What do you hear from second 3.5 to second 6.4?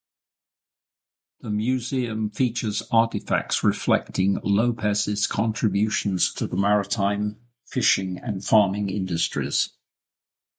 reflecting Lopez's contributions